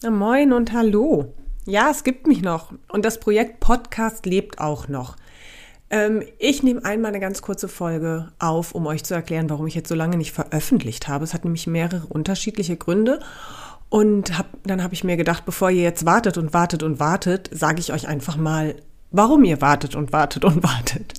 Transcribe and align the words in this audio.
Na, 0.00 0.10
moin 0.10 0.52
und 0.52 0.72
hallo. 0.72 1.34
Ja, 1.66 1.90
es 1.90 2.04
gibt 2.04 2.28
mich 2.28 2.40
noch 2.40 2.72
und 2.88 3.04
das 3.04 3.18
Projekt 3.18 3.58
Podcast 3.58 4.26
lebt 4.26 4.60
auch 4.60 4.86
noch. 4.86 5.16
Ähm, 5.90 6.22
ich 6.38 6.62
nehme 6.62 6.84
einmal 6.84 7.08
eine 7.08 7.18
ganz 7.18 7.42
kurze 7.42 7.66
Folge 7.66 8.30
auf, 8.38 8.76
um 8.76 8.86
euch 8.86 9.02
zu 9.02 9.14
erklären, 9.14 9.50
warum 9.50 9.66
ich 9.66 9.74
jetzt 9.74 9.88
so 9.88 9.96
lange 9.96 10.16
nicht 10.16 10.30
veröffentlicht 10.30 11.08
habe. 11.08 11.24
Es 11.24 11.34
hat 11.34 11.42
nämlich 11.42 11.66
mehrere 11.66 12.06
unterschiedliche 12.06 12.76
Gründe. 12.76 13.18
Und 13.88 14.38
hab, 14.38 14.46
dann 14.62 14.84
habe 14.84 14.94
ich 14.94 15.02
mir 15.02 15.16
gedacht, 15.16 15.44
bevor 15.44 15.68
ihr 15.68 15.82
jetzt 15.82 16.06
wartet 16.06 16.38
und 16.38 16.54
wartet 16.54 16.84
und 16.84 17.00
wartet, 17.00 17.50
sage 17.52 17.80
ich 17.80 17.92
euch 17.92 18.06
einfach 18.06 18.36
mal, 18.36 18.76
warum 19.10 19.42
ihr 19.42 19.60
wartet 19.60 19.96
und 19.96 20.12
wartet 20.12 20.44
und 20.44 20.62
wartet. 20.62 21.14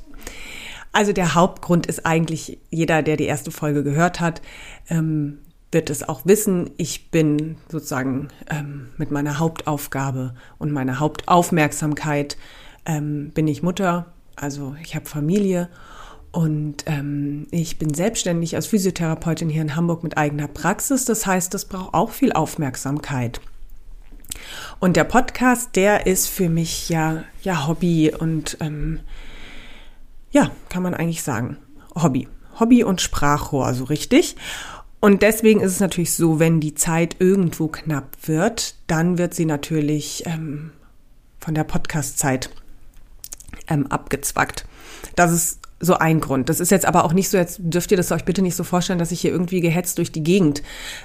Also 0.94 1.12
der 1.12 1.36
Hauptgrund 1.36 1.86
ist 1.86 2.06
eigentlich, 2.06 2.60
jeder, 2.70 3.04
der 3.04 3.18
die 3.18 3.26
erste 3.26 3.52
Folge 3.52 3.84
gehört 3.84 4.22
hat, 4.22 4.42
ähm, 4.90 5.40
wird 5.72 5.90
es 5.90 6.08
auch 6.08 6.22
wissen, 6.26 6.72
ich 6.78 7.12
bin 7.12 7.58
sozusagen 7.70 8.30
ähm, 8.50 8.90
mit 8.98 9.12
meiner 9.12 9.40
Hauptaufgabe 9.40 10.34
und 10.58 10.72
meiner 10.72 11.00
Hauptaufmerksamkeit 11.00 12.38
ähm, 12.86 13.32
bin 13.32 13.48
ich 13.48 13.62
Mutter, 13.62 14.08
also 14.36 14.76
ich 14.82 14.96
habe 14.96 15.06
Familie 15.06 15.70
und 16.32 16.84
ähm, 16.86 17.48
ich 17.52 17.78
bin 17.80 17.94
selbstständig 17.94 18.56
als 18.56 18.68
Physiotherapeutin 18.68 19.50
hier 19.50 19.62
in 19.62 19.76
Hamburg 19.76 20.04
mit 20.04 20.18
eigener 20.18 20.48
Praxis. 20.48 21.06
Das 21.06 21.26
heißt, 21.26 21.54
das 21.54 21.66
braucht 21.66 21.94
auch 21.94 22.12
viel 22.12 22.34
Aufmerksamkeit. 22.34 23.42
Und 24.80 24.96
der 24.96 25.04
Podcast, 25.06 25.76
der 25.76 26.06
ist 26.06 26.28
für 26.28 26.50
mich 26.50 26.90
ja, 26.90 27.24
ja 27.42 27.68
Hobby 27.68 28.14
und 28.18 28.58
ähm, 28.60 29.00
ja, 30.32 30.52
kann 30.70 30.84
man 30.84 30.94
eigentlich 30.94 31.24
sagen, 31.24 31.58
Hobby. 31.96 32.28
Hobby 32.60 32.84
und 32.84 33.02
Sprachrohr, 33.02 33.74
so 33.74 33.86
richtig. 33.86 34.36
Und 35.00 35.22
deswegen 35.22 35.62
ist 35.62 35.72
es 35.74 35.80
natürlich 35.80 36.14
so, 36.14 36.40
wenn 36.40 36.60
die 36.60 36.76
Zeit 36.76 37.16
irgendwo 37.20 37.68
knapp 37.68 38.18
wird, 38.26 38.76
dann 38.88 39.18
wird 39.18 39.34
sie 39.34 39.46
natürlich 39.46 40.24
ähm, 40.26 40.72
von 41.40 41.54
der 41.56 41.64
Podcast-Zeit 41.64 42.50
ähm, 43.70 43.88
abgezwackt. 43.88 44.66
Das 45.16 45.32
ist 45.32 45.60
so 45.80 45.96
ein 45.96 46.20
Grund. 46.20 46.50
Das 46.50 46.60
ist 46.60 46.72
jetzt 46.72 46.86
aber 46.86 47.06
auch 47.06 47.14
nicht 47.14 47.30
so, 47.30 47.38
jetzt 47.38 47.60
dürft 47.62 47.92
ihr 47.92 47.98
das 47.98 48.12
euch 48.12 48.26
bitte 48.26 48.42
nicht 48.42 48.56
so 48.56 48.64
vorstellen, 48.64 49.00
dass 49.00 49.12
ich 49.12 49.22
hier 49.22 49.32
irgendwie 49.32 49.62
gehetzt 49.62 49.98
durch 49.98 50.12
die 50.12 50.24
Gegend 50.24 50.62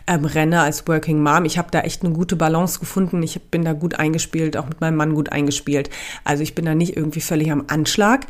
ähm, 0.06 0.24
renne 0.24 0.62
als 0.62 0.86
Working 0.88 1.22
Mom. 1.22 1.44
Ich 1.44 1.58
habe 1.58 1.70
da 1.70 1.80
echt 1.80 2.04
eine 2.04 2.12
gute 2.12 2.34
Balance 2.34 2.80
gefunden. 2.80 3.22
Ich 3.22 3.40
bin 3.40 3.64
da 3.64 3.72
gut 3.72 3.94
eingespielt, 3.94 4.56
auch 4.56 4.66
mit 4.66 4.80
meinem 4.80 4.96
Mann 4.96 5.14
gut 5.14 5.30
eingespielt. 5.30 5.90
Also 6.24 6.42
ich 6.42 6.56
bin 6.56 6.64
da 6.64 6.74
nicht 6.74 6.96
irgendwie 6.96 7.20
völlig 7.20 7.52
am 7.52 7.64
Anschlag. 7.68 8.26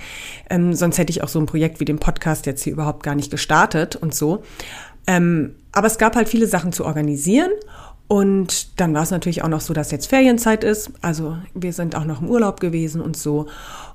Ähm, 0.50 0.74
sonst 0.74 0.98
hätte 0.98 1.10
ich 1.10 1.22
auch 1.22 1.28
so 1.28 1.40
ein 1.40 1.46
Projekt 1.46 1.80
wie 1.80 1.86
den 1.86 1.98
Podcast 1.98 2.44
jetzt 2.44 2.62
hier 2.62 2.74
überhaupt 2.74 3.02
gar 3.02 3.14
nicht 3.14 3.30
gestartet 3.30 3.96
und 3.96 4.14
so. 4.14 4.42
Ähm, 5.06 5.54
aber 5.72 5.86
es 5.86 5.98
gab 5.98 6.16
halt 6.16 6.28
viele 6.28 6.46
Sachen 6.46 6.72
zu 6.72 6.84
organisieren. 6.84 7.50
Und 8.06 8.80
dann 8.80 8.94
war 8.94 9.02
es 9.02 9.10
natürlich 9.10 9.42
auch 9.42 9.48
noch 9.48 9.62
so, 9.62 9.72
dass 9.72 9.90
jetzt 9.90 10.06
Ferienzeit 10.06 10.62
ist. 10.62 10.90
Also 11.00 11.38
wir 11.54 11.72
sind 11.72 11.96
auch 11.96 12.04
noch 12.04 12.20
im 12.20 12.28
Urlaub 12.28 12.60
gewesen 12.60 13.00
und 13.00 13.16
so. 13.16 13.46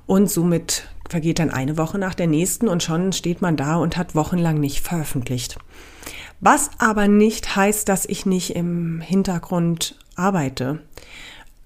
Und 0.06 0.30
somit 0.30 0.88
vergeht 1.08 1.38
dann 1.38 1.50
eine 1.50 1.78
Woche 1.78 1.98
nach 1.98 2.14
der 2.14 2.26
nächsten 2.26 2.68
und 2.68 2.82
schon 2.82 3.12
steht 3.12 3.40
man 3.40 3.56
da 3.56 3.76
und 3.76 3.96
hat 3.96 4.14
wochenlang 4.14 4.58
nicht 4.58 4.80
veröffentlicht. 4.80 5.58
Was 6.40 6.70
aber 6.78 7.06
nicht 7.06 7.54
heißt, 7.54 7.88
dass 7.88 8.04
ich 8.06 8.26
nicht 8.26 8.56
im 8.56 9.00
Hintergrund 9.00 9.96
arbeite 10.16 10.80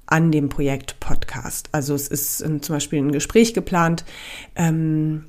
an 0.06 0.30
dem 0.30 0.48
Projekt 0.48 1.00
Podcast. 1.00 1.68
Also 1.72 1.94
es 1.94 2.08
ist 2.08 2.38
zum 2.38 2.60
Beispiel 2.60 2.98
ein 3.00 3.12
Gespräch 3.12 3.54
geplant, 3.54 4.04
ähm, 4.54 5.24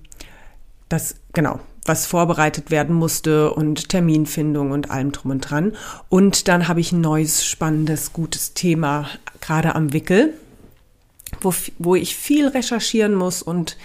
das 0.89 1.15
genau 1.33 1.59
was 1.85 2.07
vorbereitet 2.07 2.71
werden 2.71 2.95
musste 2.95 3.53
und 3.53 3.89
Terminfindung 3.89 4.71
und 4.71 4.89
allem 4.89 5.11
drum 5.11 5.31
und 5.31 5.41
dran. 5.41 5.73
Und 6.09 6.47
dann 6.47 6.67
habe 6.67 6.79
ich 6.79 6.91
ein 6.91 7.01
neues, 7.01 7.45
spannendes, 7.45 8.11
gutes 8.11 8.53
Thema 8.53 9.07
gerade 9.39 9.75
am 9.75 9.93
Wickel, 9.93 10.33
wo, 11.41 11.53
wo 11.77 11.95
ich 11.95 12.15
viel 12.15 12.47
recherchieren 12.47 13.13
muss 13.13 13.43
und 13.43 13.77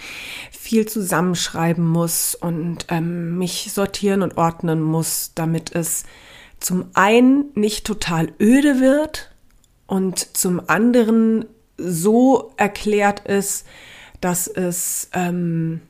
viel 0.49 0.87
zusammenschreiben 0.87 1.85
muss 1.85 2.33
und 2.33 2.85
ähm, 2.89 3.37
mich 3.37 3.71
sortieren 3.71 4.23
und 4.23 4.37
ordnen 4.37 4.81
muss, 4.81 5.31
damit 5.35 5.75
es 5.75 6.05
zum 6.59 6.85
einen 6.93 7.45
nicht 7.55 7.85
total 7.85 8.31
öde 8.39 8.79
wird 8.79 9.31
und 9.85 10.37
zum 10.37 10.61
anderen 10.67 11.45
so 11.77 12.53
erklärt 12.57 13.21
ist, 13.27 13.65
dass 14.21 14.47
es 14.47 15.09
ähm, 15.13 15.81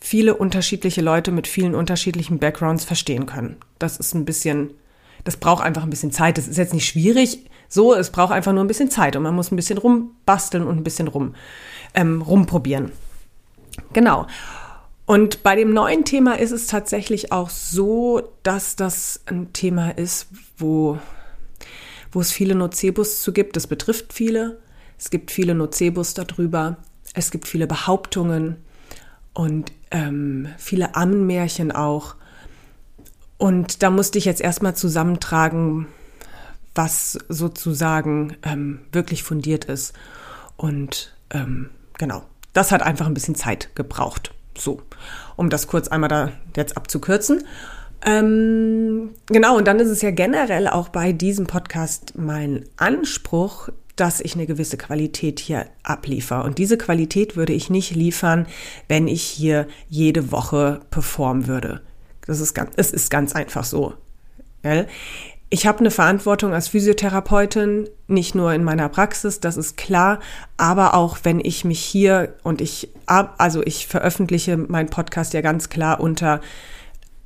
viele 0.00 0.36
unterschiedliche 0.36 1.00
Leute 1.00 1.32
mit 1.32 1.46
vielen 1.46 1.74
unterschiedlichen 1.74 2.38
Backgrounds 2.38 2.84
verstehen 2.84 3.26
können. 3.26 3.56
Das 3.78 3.98
ist 3.98 4.14
ein 4.14 4.24
bisschen, 4.24 4.70
das 5.24 5.36
braucht 5.36 5.64
einfach 5.64 5.82
ein 5.82 5.90
bisschen 5.90 6.12
Zeit. 6.12 6.38
Das 6.38 6.48
ist 6.48 6.56
jetzt 6.56 6.74
nicht 6.74 6.86
schwierig, 6.86 7.40
so, 7.68 7.94
es 7.94 8.10
braucht 8.10 8.32
einfach 8.32 8.52
nur 8.52 8.64
ein 8.64 8.68
bisschen 8.68 8.90
Zeit 8.90 9.14
und 9.14 9.22
man 9.22 9.34
muss 9.34 9.52
ein 9.52 9.56
bisschen 9.56 9.78
rumbasteln 9.78 10.66
und 10.66 10.78
ein 10.78 10.84
bisschen 10.84 11.08
rum, 11.08 11.34
ähm, 11.94 12.22
rumprobieren. 12.22 12.92
Genau. 13.92 14.26
Und 15.04 15.42
bei 15.42 15.54
dem 15.54 15.72
neuen 15.72 16.04
Thema 16.04 16.38
ist 16.38 16.50
es 16.50 16.66
tatsächlich 16.66 17.32
auch 17.32 17.50
so, 17.50 18.22
dass 18.42 18.76
das 18.76 19.20
ein 19.26 19.52
Thema 19.52 19.90
ist, 19.90 20.28
wo, 20.56 20.98
wo 22.10 22.20
es 22.20 22.32
viele 22.32 22.54
Nocebus 22.54 23.22
zu 23.22 23.32
gibt. 23.32 23.56
Das 23.56 23.66
betrifft 23.66 24.12
viele. 24.12 24.60
Es 24.98 25.10
gibt 25.10 25.30
viele 25.30 25.54
Nocebus 25.54 26.14
darüber. 26.14 26.76
Es 27.14 27.30
gibt 27.30 27.48
viele 27.48 27.66
Behauptungen 27.66 28.56
und 29.38 29.70
ähm, 29.92 30.48
viele 30.58 30.96
Ammenmärchen 30.96 31.70
auch. 31.70 32.16
Und 33.36 33.84
da 33.84 33.90
musste 33.90 34.18
ich 34.18 34.24
jetzt 34.24 34.40
erstmal 34.40 34.74
zusammentragen, 34.74 35.86
was 36.74 37.16
sozusagen 37.28 38.36
ähm, 38.42 38.80
wirklich 38.90 39.22
fundiert 39.22 39.66
ist. 39.66 39.94
Und 40.56 41.14
ähm, 41.30 41.70
genau, 41.98 42.24
das 42.52 42.72
hat 42.72 42.82
einfach 42.82 43.06
ein 43.06 43.14
bisschen 43.14 43.36
Zeit 43.36 43.76
gebraucht. 43.76 44.34
So, 44.58 44.82
um 45.36 45.50
das 45.50 45.68
kurz 45.68 45.86
einmal 45.86 46.08
da 46.08 46.32
jetzt 46.56 46.76
abzukürzen. 46.76 47.44
Ähm, 48.04 49.10
genau, 49.26 49.56
und 49.56 49.68
dann 49.68 49.78
ist 49.78 49.88
es 49.90 50.02
ja 50.02 50.10
generell 50.10 50.66
auch 50.66 50.88
bei 50.88 51.12
diesem 51.12 51.46
Podcast 51.46 52.14
mein 52.16 52.64
Anspruch, 52.76 53.68
dass 54.00 54.20
ich 54.20 54.34
eine 54.34 54.46
gewisse 54.46 54.76
Qualität 54.76 55.40
hier 55.40 55.66
abliefere. 55.82 56.42
Und 56.44 56.58
diese 56.58 56.78
Qualität 56.78 57.36
würde 57.36 57.52
ich 57.52 57.70
nicht 57.70 57.94
liefern, 57.94 58.46
wenn 58.88 59.08
ich 59.08 59.22
hier 59.22 59.66
jede 59.88 60.30
Woche 60.30 60.80
performen 60.90 61.46
würde. 61.46 61.80
Das 62.26 62.40
ist 62.40 62.54
ganz, 62.54 62.72
es 62.76 62.90
ist 62.90 63.10
ganz 63.10 63.34
einfach 63.34 63.64
so. 63.64 63.94
Ich 65.50 65.66
habe 65.66 65.78
eine 65.80 65.90
Verantwortung 65.90 66.52
als 66.52 66.68
Physiotherapeutin, 66.68 67.88
nicht 68.06 68.34
nur 68.34 68.52
in 68.52 68.64
meiner 68.64 68.88
Praxis, 68.88 69.40
das 69.40 69.56
ist 69.56 69.76
klar, 69.76 70.20
aber 70.58 70.94
auch 70.94 71.18
wenn 71.22 71.40
ich 71.40 71.64
mich 71.64 71.80
hier 71.80 72.34
und 72.42 72.60
ich, 72.60 72.90
also 73.06 73.62
ich 73.64 73.86
veröffentliche 73.86 74.56
meinen 74.56 74.90
Podcast 74.90 75.32
ja 75.32 75.40
ganz 75.40 75.70
klar 75.70 76.00
unter 76.00 76.40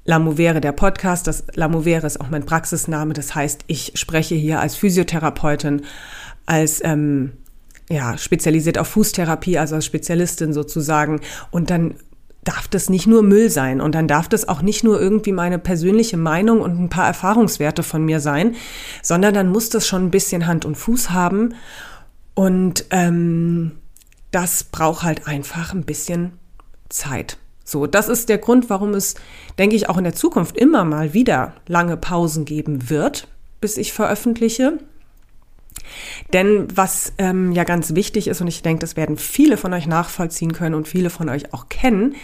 Lamovere 0.05 0.61
der 0.61 0.73
Podcast. 0.73 1.27
Das 1.27 1.45
Lamovere 1.55 2.07
ist 2.07 2.21
auch 2.21 2.31
mein 2.31 2.45
Praxisname. 2.45 3.15
Das 3.15 3.35
heißt, 3.35 3.65
ich 3.69 3.93
spreche 3.95 4.35
hier 4.35 4.61
als 4.61 4.75
Physiotherapeutin 4.75 5.83
als 6.47 6.83
ähm, 6.85 7.33
ja, 7.91 8.17
spezialisiert 8.17 8.79
auf 8.79 8.89
Fußtherapie, 8.89 9.59
also 9.59 9.75
als 9.75 9.87
Spezialistin 9.87 10.53
sozusagen. 10.53 11.21
Und 11.51 11.71
dann 11.71 11.95
darf 12.45 12.67
das 12.69 12.91
nicht 12.91 13.07
nur 13.07 13.23
Müll 13.23 13.51
sein 13.51 13.81
und 13.81 13.95
dann 13.95 14.09
darf 14.09 14.29
das 14.29 14.49
auch 14.49 14.63
nicht 14.63 14.83
nur 14.83 15.01
irgendwie 15.01 15.33
meine 15.33 15.59
persönliche 15.59 16.17
Meinung 16.17 16.61
und 16.61 16.79
ein 16.79 16.89
paar 16.89 17.07
Erfahrungswerte 17.07 17.83
von 17.83 18.05
mir 18.05 18.19
sein, 18.21 18.57
sondern 19.03 19.35
dann 19.35 19.49
muss 19.49 19.69
das 19.69 19.87
schon 19.87 20.07
ein 20.07 20.11
bisschen 20.11 20.47
Hand 20.47 20.65
und 20.65 20.75
Fuß 20.75 21.11
haben 21.11 21.55
und 22.35 22.87
ähm, 22.91 23.73
das 24.33 24.65
braucht 24.65 25.05
halt 25.05 25.29
einfach 25.29 25.73
ein 25.73 25.85
bisschen 25.85 26.33
Zeit. 26.89 27.39
So, 27.65 27.87
das 27.87 28.09
ist 28.09 28.29
der 28.29 28.39
Grund, 28.39 28.71
warum 28.71 28.95
es, 28.95 29.15
denke 29.59 29.77
ich, 29.77 29.89
auch 29.89 29.99
in 29.99 30.05
der 30.05 30.15
Zukunft 30.15 30.57
immer 30.57 30.85
mal 30.85 31.15
wieder 31.15 31.55
lange 31.69 31.97
Pausen 31.97 32.45
geben 32.45 32.91
wird, 32.91 33.29
bis 33.61 33.77
ich 33.77 33.93
veröffentliche. 33.93 34.79
Denn 36.33 36.69
was 36.75 37.13
ähm, 37.19 37.53
ja 37.53 37.65
ganz 37.65 37.95
wichtig 37.95 38.29
ist, 38.29 38.41
und 38.41 38.49
ich 38.49 38.63
denke, 38.63 38.81
das 38.81 38.97
werden 38.97 39.17
viele 39.17 39.57
von 39.57 39.73
euch 39.73 39.87
nachvollziehen 39.87 40.53
können 40.53 40.75
und 40.75 40.89
viele 40.89 41.11
von 41.11 41.29
euch 41.29 41.53
auch 41.53 41.69
kennen, 41.69 42.15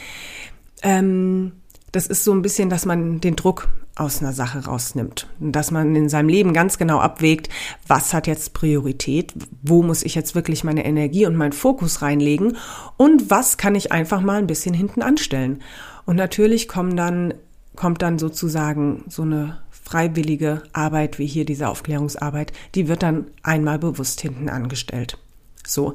ähm, 0.82 1.52
das 1.92 2.06
ist 2.06 2.24
so 2.24 2.32
ein 2.32 2.42
bisschen, 2.42 2.68
dass 2.68 2.84
man 2.84 3.20
den 3.20 3.36
Druck 3.36 3.68
aus 3.98 4.22
einer 4.22 4.32
Sache 4.32 4.64
rausnimmt. 4.64 5.26
Dass 5.40 5.70
man 5.70 5.96
in 5.96 6.08
seinem 6.08 6.28
Leben 6.28 6.52
ganz 6.52 6.78
genau 6.78 7.00
abwägt, 7.00 7.48
was 7.86 8.14
hat 8.14 8.26
jetzt 8.26 8.54
Priorität, 8.54 9.34
wo 9.62 9.82
muss 9.82 10.02
ich 10.02 10.14
jetzt 10.14 10.34
wirklich 10.34 10.62
meine 10.64 10.84
Energie 10.84 11.26
und 11.26 11.34
meinen 11.34 11.52
Fokus 11.52 12.00
reinlegen 12.02 12.56
und 12.96 13.30
was 13.30 13.56
kann 13.56 13.74
ich 13.74 13.90
einfach 13.90 14.20
mal 14.20 14.38
ein 14.38 14.46
bisschen 14.46 14.74
hinten 14.74 15.02
anstellen. 15.02 15.62
Und 16.04 16.16
natürlich 16.16 16.68
kommen 16.68 16.96
dann, 16.96 17.34
kommt 17.78 18.02
dann 18.02 18.18
sozusagen 18.18 19.04
so 19.06 19.22
eine 19.22 19.58
freiwillige 19.70 20.64
Arbeit 20.72 21.20
wie 21.20 21.26
hier 21.26 21.44
diese 21.44 21.68
Aufklärungsarbeit, 21.68 22.52
die 22.74 22.88
wird 22.88 23.04
dann 23.04 23.28
einmal 23.44 23.78
bewusst 23.78 24.20
hinten 24.20 24.48
angestellt. 24.48 25.16
So. 25.64 25.94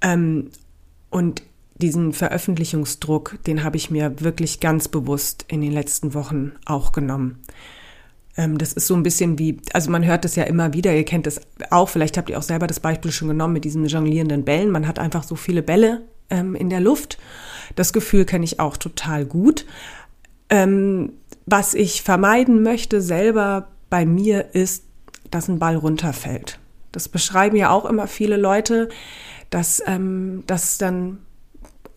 Ähm, 0.00 0.52
und 1.10 1.42
diesen 1.74 2.12
Veröffentlichungsdruck, 2.12 3.38
den 3.44 3.64
habe 3.64 3.76
ich 3.76 3.90
mir 3.90 4.20
wirklich 4.20 4.60
ganz 4.60 4.86
bewusst 4.86 5.44
in 5.48 5.62
den 5.62 5.72
letzten 5.72 6.14
Wochen 6.14 6.52
auch 6.64 6.92
genommen. 6.92 7.40
Ähm, 8.36 8.56
das 8.56 8.72
ist 8.72 8.86
so 8.86 8.94
ein 8.94 9.02
bisschen 9.02 9.36
wie, 9.36 9.58
also 9.72 9.90
man 9.90 10.04
hört 10.04 10.24
es 10.24 10.36
ja 10.36 10.44
immer 10.44 10.74
wieder, 10.74 10.94
ihr 10.94 11.04
kennt 11.04 11.26
es 11.26 11.40
auch, 11.70 11.88
vielleicht 11.88 12.16
habt 12.18 12.30
ihr 12.30 12.38
auch 12.38 12.42
selber 12.42 12.68
das 12.68 12.78
Beispiel 12.78 13.10
schon 13.10 13.26
genommen 13.26 13.54
mit 13.54 13.64
diesen 13.64 13.84
jonglierenden 13.84 14.44
Bällen. 14.44 14.70
Man 14.70 14.86
hat 14.86 15.00
einfach 15.00 15.24
so 15.24 15.34
viele 15.34 15.64
Bälle 15.64 16.02
ähm, 16.30 16.54
in 16.54 16.70
der 16.70 16.80
Luft. 16.80 17.18
Das 17.74 17.92
Gefühl 17.92 18.24
kenne 18.24 18.44
ich 18.44 18.60
auch 18.60 18.76
total 18.76 19.24
gut. 19.24 19.66
Ähm, 20.50 21.12
was 21.46 21.74
ich 21.74 22.02
vermeiden 22.02 22.62
möchte 22.62 23.00
selber 23.00 23.68
bei 23.90 24.06
mir 24.06 24.54
ist, 24.54 24.84
dass 25.30 25.48
ein 25.48 25.58
Ball 25.58 25.76
runterfällt. 25.76 26.58
Das 26.92 27.08
beschreiben 27.08 27.56
ja 27.56 27.70
auch 27.70 27.84
immer 27.84 28.06
viele 28.06 28.36
Leute, 28.36 28.88
dass, 29.50 29.82
ähm, 29.86 30.44
dass 30.46 30.78
dann 30.78 31.18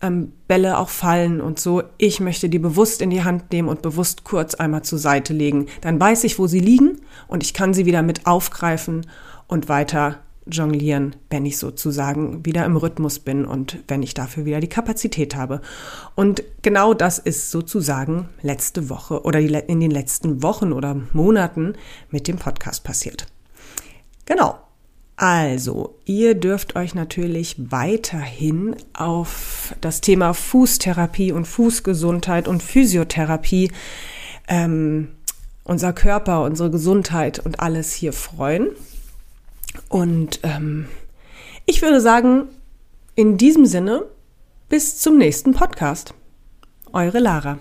ähm, 0.00 0.32
Bälle 0.46 0.78
auch 0.78 0.88
fallen 0.88 1.40
und 1.40 1.58
so. 1.58 1.82
Ich 1.98 2.20
möchte 2.20 2.48
die 2.48 2.58
bewusst 2.58 3.02
in 3.02 3.10
die 3.10 3.24
Hand 3.24 3.52
nehmen 3.52 3.68
und 3.68 3.82
bewusst 3.82 4.24
kurz 4.24 4.54
einmal 4.54 4.82
zur 4.82 4.98
Seite 4.98 5.32
legen. 5.32 5.66
Dann 5.80 6.00
weiß 6.00 6.24
ich, 6.24 6.38
wo 6.38 6.46
sie 6.46 6.60
liegen 6.60 7.00
und 7.26 7.42
ich 7.42 7.54
kann 7.54 7.74
sie 7.74 7.86
wieder 7.86 8.02
mit 8.02 8.26
aufgreifen 8.26 9.06
und 9.46 9.68
weiter 9.68 10.18
jonglieren, 10.50 11.16
wenn 11.30 11.46
ich 11.46 11.58
sozusagen 11.58 12.44
wieder 12.44 12.64
im 12.64 12.76
Rhythmus 12.76 13.18
bin 13.18 13.44
und 13.44 13.78
wenn 13.88 14.02
ich 14.02 14.14
dafür 14.14 14.44
wieder 14.44 14.60
die 14.60 14.68
Kapazität 14.68 15.36
habe. 15.36 15.60
Und 16.14 16.42
genau 16.62 16.94
das 16.94 17.18
ist 17.18 17.50
sozusagen 17.50 18.28
letzte 18.42 18.88
Woche 18.88 19.22
oder 19.22 19.40
in 19.40 19.80
den 19.80 19.90
letzten 19.90 20.42
Wochen 20.42 20.72
oder 20.72 21.00
Monaten 21.12 21.74
mit 22.10 22.28
dem 22.28 22.36
Podcast 22.36 22.84
passiert. 22.84 23.26
Genau. 24.26 24.58
Also, 25.20 25.98
ihr 26.04 26.36
dürft 26.36 26.76
euch 26.76 26.94
natürlich 26.94 27.56
weiterhin 27.58 28.76
auf 28.92 29.74
das 29.80 30.00
Thema 30.00 30.32
Fußtherapie 30.32 31.32
und 31.32 31.44
Fußgesundheit 31.44 32.46
und 32.46 32.62
Physiotherapie, 32.62 33.72
ähm, 34.46 35.08
unser 35.64 35.92
Körper, 35.92 36.44
unsere 36.44 36.70
Gesundheit 36.70 37.40
und 37.40 37.58
alles 37.58 37.92
hier 37.92 38.12
freuen. 38.12 38.68
Und 39.88 40.40
ähm, 40.42 40.88
ich 41.66 41.82
würde 41.82 42.00
sagen, 42.00 42.48
in 43.14 43.36
diesem 43.36 43.66
Sinne, 43.66 44.06
bis 44.68 44.98
zum 44.98 45.18
nächsten 45.18 45.52
Podcast. 45.54 46.14
Eure 46.92 47.18
Lara. 47.18 47.58